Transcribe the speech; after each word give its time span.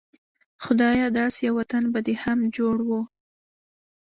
خدايه 0.63 1.07
داسې 1.19 1.39
يو 1.47 1.53
وطن 1.59 1.83
به 1.93 1.99
دې 2.07 2.15
هم 2.23 2.39
جوړ 2.57 2.77
و 2.87 2.89